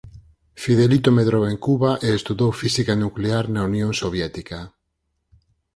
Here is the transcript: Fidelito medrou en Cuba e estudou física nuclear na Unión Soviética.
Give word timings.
Fidelito 0.63 1.09
medrou 1.19 1.43
en 1.51 1.57
Cuba 1.67 1.91
e 2.07 2.09
estudou 2.13 2.51
física 2.61 2.93
nuclear 3.03 3.45
na 3.53 3.61
Unión 3.69 3.91
Soviética. 4.01 4.59